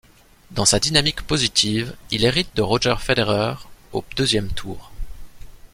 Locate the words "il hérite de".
2.09-2.63